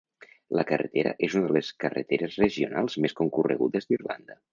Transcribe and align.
La 0.59 0.63
carretera 0.69 1.11
és 1.27 1.35
una 1.39 1.51
de 1.51 1.53
les 1.57 1.69
carreteres 1.83 2.37
regionals 2.45 2.97
més 3.05 3.15
concorregudes 3.21 3.91
d"Irlanda. 3.91 4.39